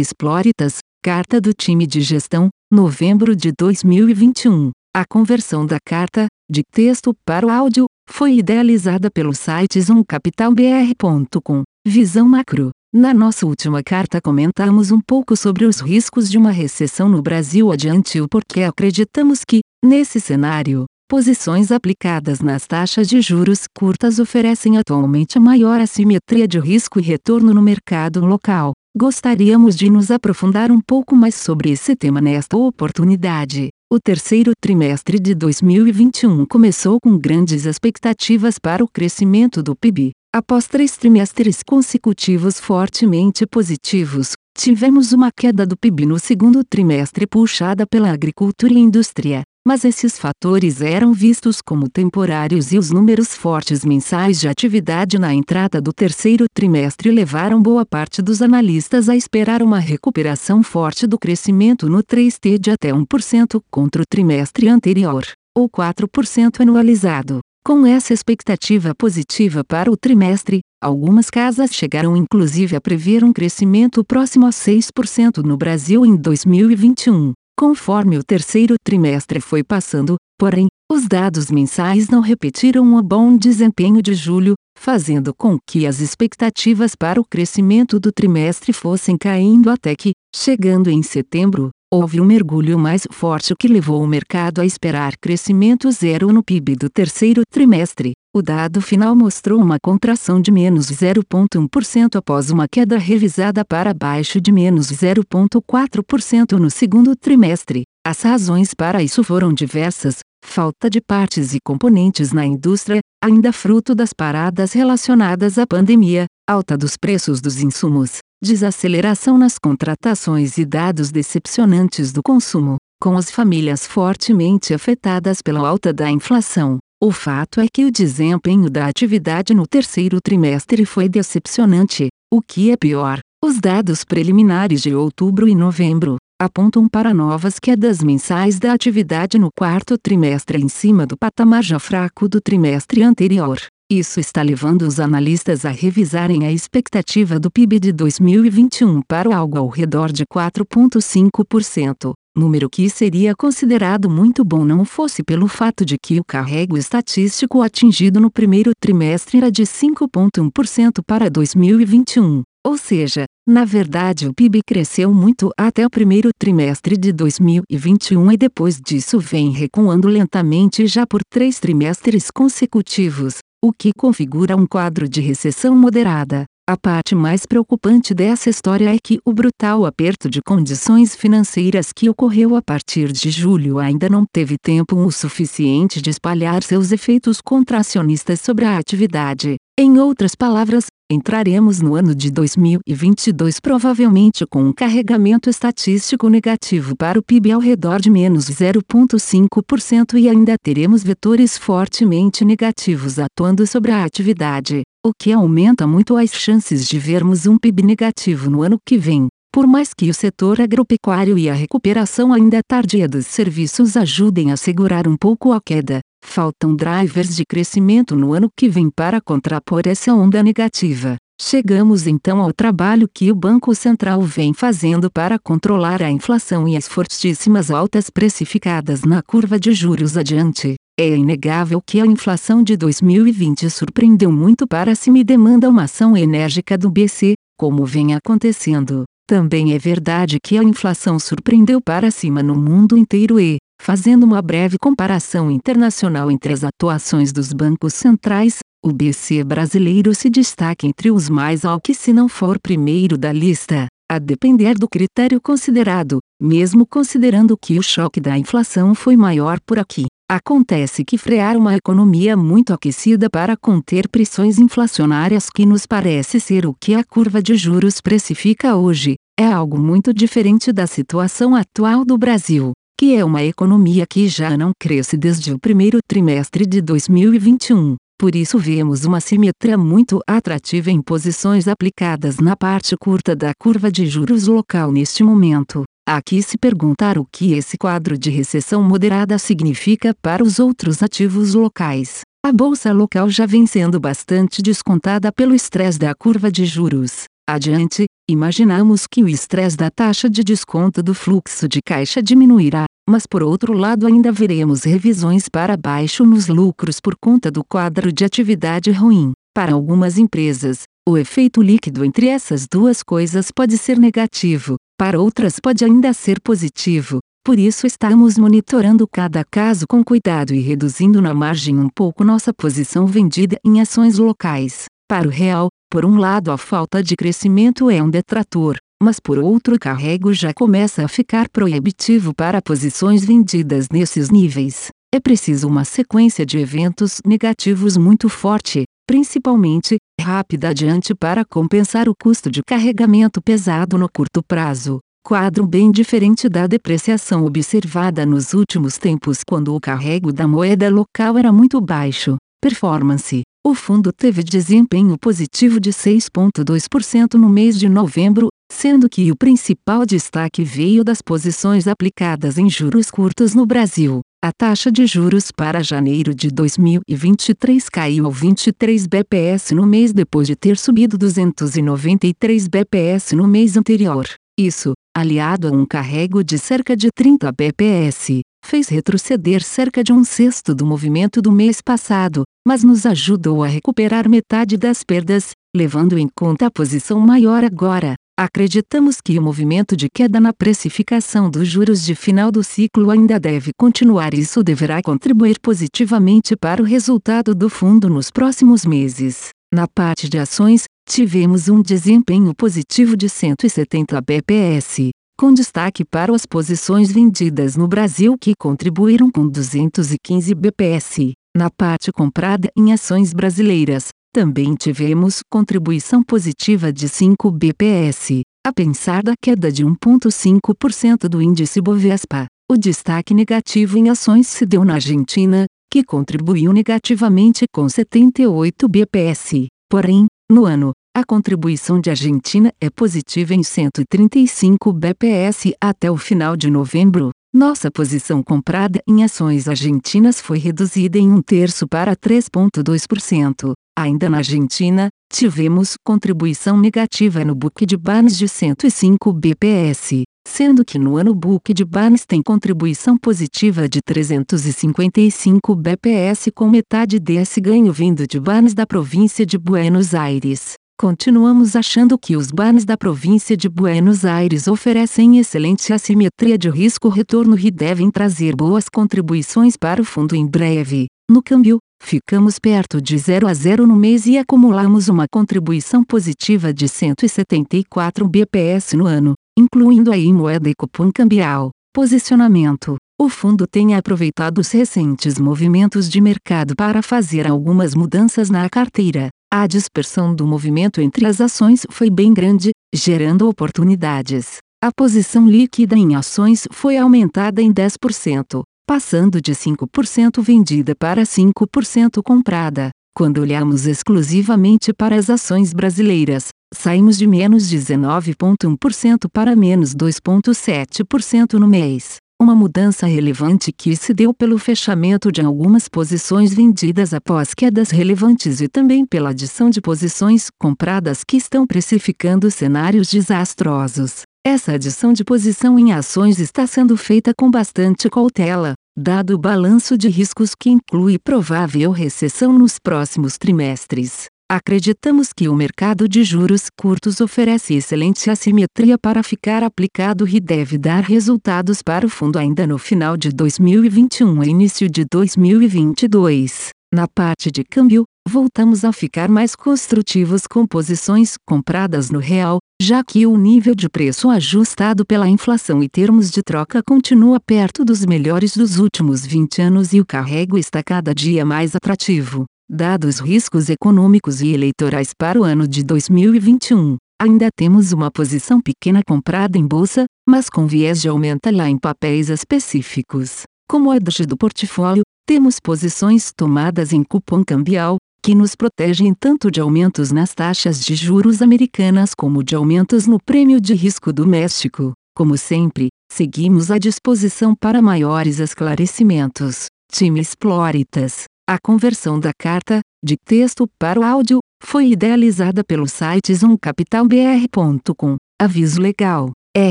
[0.00, 4.70] Exploritas, Carta do Time de Gestão, novembro de 2021.
[4.94, 11.62] A conversão da carta, de texto para o áudio, foi idealizada pelo site zoomcapitalbr.com.
[11.86, 12.70] Visão macro.
[12.92, 17.70] Na nossa última carta comentamos um pouco sobre os riscos de uma recessão no Brasil
[17.70, 24.78] adiante o porquê acreditamos que, nesse cenário, posições aplicadas nas taxas de juros curtas oferecem
[24.78, 28.72] atualmente a maior assimetria de risco e retorno no mercado local.
[28.96, 33.68] Gostaríamos de nos aprofundar um pouco mais sobre esse tema nesta oportunidade.
[33.92, 40.12] O terceiro trimestre de 2021 começou com grandes expectativas para o crescimento do PIB.
[40.34, 47.86] Após três trimestres consecutivos fortemente positivos, tivemos uma queda do PIB no segundo trimestre puxada
[47.86, 53.84] pela agricultura e indústria mas esses fatores eram vistos como temporários e os números fortes
[53.84, 59.62] mensais de atividade na entrada do terceiro trimestre levaram boa parte dos analistas a esperar
[59.62, 65.24] uma recuperação forte do crescimento no 3T de até 1% contra o trimestre anterior,
[65.56, 67.40] ou 4% anualizado.
[67.64, 74.02] Com essa expectativa positiva para o trimestre, algumas casas chegaram inclusive a prever um crescimento
[74.02, 77.34] próximo a 6% no Brasil em 2021.
[77.58, 84.00] Conforme o terceiro trimestre foi passando, porém, os dados mensais não repetiram o bom desempenho
[84.00, 89.96] de julho, fazendo com que as expectativas para o crescimento do trimestre fossem caindo até
[89.96, 95.16] que, chegando em setembro, houve um mergulho mais forte que levou o mercado a esperar
[95.16, 98.12] crescimento zero no PIB do terceiro trimestre.
[98.38, 104.40] O dado final mostrou uma contração de menos 0,1% após uma queda revisada para baixo
[104.40, 107.82] de menos 0,4% no segundo trimestre.
[108.06, 113.92] As razões para isso foram diversas: falta de partes e componentes na indústria, ainda fruto
[113.92, 121.10] das paradas relacionadas à pandemia, alta dos preços dos insumos, desaceleração nas contratações e dados
[121.10, 126.78] decepcionantes do consumo, com as famílias fortemente afetadas pela alta da inflação.
[127.00, 132.08] O fato é que o desempenho da atividade no terceiro trimestre foi decepcionante.
[132.28, 138.02] O que é pior, os dados preliminares de outubro e novembro apontam para novas quedas
[138.02, 143.60] mensais da atividade no quarto trimestre em cima do patamar já fraco do trimestre anterior.
[143.88, 149.56] Isso está levando os analistas a revisarem a expectativa do PIB de 2021 para algo
[149.56, 155.96] ao redor de 4,5% número que seria considerado muito bom não fosse pelo fato de
[156.00, 162.42] que o carrego estatístico atingido no primeiro trimestre era de 5,1% para 2021.
[162.64, 168.36] Ou seja, na verdade o PIB cresceu muito até o primeiro trimestre de 2021 e
[168.36, 175.08] depois disso vem recuando lentamente já por três trimestres consecutivos, o que configura um quadro
[175.08, 176.44] de recessão moderada.
[176.70, 182.10] A parte mais preocupante dessa história é que o brutal aperto de condições financeiras que
[182.10, 187.40] ocorreu a partir de julho ainda não teve tempo o suficiente de espalhar seus efeitos
[187.40, 189.56] contracionistas sobre a atividade.
[189.80, 197.16] Em outras palavras, entraremos no ano de 2022 provavelmente com um carregamento estatístico negativo para
[197.16, 203.92] o PIB ao redor de menos 0,5% e ainda teremos vetores fortemente negativos atuando sobre
[203.92, 208.78] a atividade o que aumenta muito as chances de vermos um PIB negativo no ano
[208.84, 209.28] que vem.
[209.54, 214.56] Por mais que o setor agropecuário e a recuperação ainda tardia dos serviços ajudem a
[214.56, 219.82] segurar um pouco a queda, faltam drivers de crescimento no ano que vem para contrapor
[219.86, 221.16] essa onda negativa.
[221.40, 226.76] Chegamos então ao trabalho que o Banco Central vem fazendo para controlar a inflação e
[226.76, 230.74] as fortíssimas altas precificadas na curva de juros adiante.
[230.98, 236.16] É inegável que a inflação de 2020 surpreendeu muito para cima e demanda uma ação
[236.16, 239.04] enérgica do BC, como vem acontecendo.
[239.28, 244.42] Também é verdade que a inflação surpreendeu para cima no mundo inteiro e, fazendo uma
[244.42, 251.10] breve comparação internacional entre as atuações dos bancos centrais, o BC brasileiro se destaca entre
[251.10, 256.86] os mais altos se não for primeiro da lista, a depender do critério considerado, mesmo
[256.86, 260.06] considerando que o choque da inflação foi maior por aqui.
[260.30, 266.66] Acontece que frear uma economia muito aquecida para conter pressões inflacionárias que nos parece ser
[266.66, 272.04] o que a curva de juros precifica hoje, é algo muito diferente da situação atual
[272.04, 276.82] do Brasil, que é uma economia que já não cresce desde o primeiro trimestre de
[276.82, 277.94] 2021.
[278.18, 283.92] Por isso vemos uma simetria muito atrativa em posições aplicadas na parte curta da curva
[283.92, 285.84] de juros local neste momento.
[286.08, 291.54] Aqui se perguntar o que esse quadro de recessão moderada significa para os outros ativos
[291.54, 292.22] locais.
[292.44, 297.26] A bolsa local já vem sendo bastante descontada pelo estresse da curva de juros.
[297.48, 303.26] Adiante, imaginamos que o estresse da taxa de desconto do fluxo de caixa diminuirá, mas
[303.26, 308.22] por outro lado ainda veremos revisões para baixo nos lucros por conta do quadro de
[308.22, 309.32] atividade ruim.
[309.54, 315.58] Para algumas empresas, o efeito líquido entre essas duas coisas pode ser negativo, para outras
[315.58, 317.18] pode ainda ser positivo.
[317.42, 322.52] Por isso estamos monitorando cada caso com cuidado e reduzindo na margem um pouco nossa
[322.52, 324.84] posição vendida em ações locais.
[325.08, 329.38] Para o real, por um lado a falta de crescimento é um detrator, mas por
[329.38, 334.88] outro carrego já começa a ficar proibitivo para posições vendidas nesses níveis.
[335.14, 342.14] É preciso uma sequência de eventos negativos muito forte, principalmente, rápida adiante para compensar o
[342.14, 344.98] custo de carregamento pesado no curto prazo.
[345.24, 351.38] Quadro bem diferente da depreciação observada nos últimos tempos quando o carrego da moeda local
[351.38, 352.36] era muito baixo.
[352.60, 359.36] Performance o fundo teve desempenho positivo de 6,2% no mês de novembro, sendo que o
[359.36, 364.20] principal destaque veio das posições aplicadas em juros curtos no Brasil.
[364.44, 370.46] A taxa de juros para janeiro de 2023 caiu ao 23 bps no mês depois
[370.46, 374.28] de ter subido 293 bps no mês anterior.
[374.56, 380.22] Isso, aliado a um carrego de cerca de 30 bps, fez retroceder cerca de um
[380.22, 386.18] sexto do movimento do mês passado, mas nos ajudou a recuperar metade das perdas, levando
[386.18, 388.14] em conta a posição maior agora.
[388.40, 393.36] Acreditamos que o movimento de queda na precificação dos juros de final do ciclo ainda
[393.40, 399.48] deve continuar e isso deverá contribuir positivamente para o resultado do fundo nos próximos meses.
[399.74, 406.46] Na parte de ações, tivemos um desempenho positivo de 170 bps, com destaque para as
[406.46, 411.32] posições vendidas no Brasil que contribuíram com 215 bps.
[411.56, 419.20] Na parte comprada em ações brasileiras, também tivemos contribuição positiva de 5 bps, a pensar
[419.20, 422.46] da queda de 1,5% do índice Bovespa.
[422.70, 429.66] O destaque negativo em ações se deu na Argentina, que contribuiu negativamente com 78 bps.
[429.90, 436.56] Porém, no ano, a contribuição de Argentina é positiva em 135 bps até o final
[436.56, 437.30] de novembro.
[437.58, 443.72] Nossa posição comprada em ações argentinas foi reduzida em um terço para 3,2%.
[443.98, 451.00] Ainda na Argentina, tivemos contribuição negativa no book de Barnes de 105 bps, sendo que
[451.00, 457.92] no ano book de Barnes tem contribuição positiva de 355 bps com metade desse ganho
[457.92, 460.74] vindo de Barnes da província de Buenos Aires.
[461.00, 467.56] Continuamos achando que os bans da província de Buenos Aires oferecem excelente assimetria de risco-retorno
[467.56, 471.06] e devem trazer boas contribuições para o fundo em breve.
[471.30, 476.74] No câmbio, ficamos perto de 0 a 0 no mês e acumulamos uma contribuição positiva
[476.74, 481.70] de 174 bps no ano, incluindo aí moeda e cupom cambial.
[481.94, 488.68] Posicionamento o fundo tem aproveitado os recentes movimentos de mercado para fazer algumas mudanças na
[488.70, 489.28] carteira.
[489.50, 494.58] A dispersão do movimento entre as ações foi bem grande, gerando oportunidades.
[494.84, 502.22] A posição líquida em ações foi aumentada em 10%, passando de 5% vendida para 5%
[502.22, 502.90] comprada.
[503.16, 511.66] Quando olhamos exclusivamente para as ações brasileiras, saímos de menos 19,1% para menos 2,7% no
[511.66, 517.90] mês uma mudança relevante que se deu pelo fechamento de algumas posições vendidas após quedas
[517.90, 524.22] relevantes e também pela adição de posições compradas que estão precificando cenários desastrosos.
[524.46, 529.98] Essa adição de posição em ações está sendo feita com bastante cautela, dado o balanço
[529.98, 534.26] de riscos que inclui provável recessão nos próximos trimestres.
[534.50, 540.78] Acreditamos que o mercado de juros curtos oferece excelente assimetria para ficar aplicado e deve
[540.78, 546.70] dar resultados para o fundo ainda no final de 2021 e início de 2022.
[546.90, 553.04] Na parte de câmbio, voltamos a ficar mais construtivos com posições compradas no real, já
[553.04, 558.02] que o nível de preço ajustado pela inflação e termos de troca continua perto dos
[558.06, 562.46] melhores dos últimos 20 anos e o carrego está cada dia mais atrativo.
[562.70, 569.00] Dados riscos econômicos e eleitorais para o ano de 2021, ainda temos uma posição pequena
[569.02, 573.44] comprada em bolsa, mas com viés de aumenta lá em papéis específicos.
[573.66, 579.62] Como edge do portfólio, temos posições tomadas em cupom cambial, que nos protegem tanto de
[579.62, 584.92] aumentos nas taxas de juros americanas como de aumentos no prêmio de risco doméstico.
[585.16, 589.68] Como sempre, seguimos à disposição para maiores esclarecimentos.
[589.90, 596.34] Time Exploritas a conversão da carta, de texto para o áudio, foi idealizada pelo site
[596.34, 598.16] zoomcapitalbr.com.
[598.38, 599.30] Aviso legal.
[599.56, 599.70] É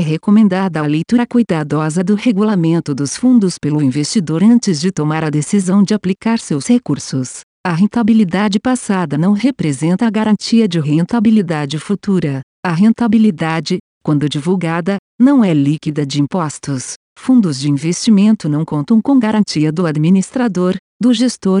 [0.00, 5.84] recomendada a leitura cuidadosa do regulamento dos fundos pelo investidor antes de tomar a decisão
[5.84, 7.42] de aplicar seus recursos.
[7.64, 12.40] A rentabilidade passada não representa a garantia de rentabilidade futura.
[12.66, 16.94] A rentabilidade, quando divulgada, não é líquida de impostos.
[17.16, 21.60] Fundos de investimento não contam com garantia do administrador, do gestor,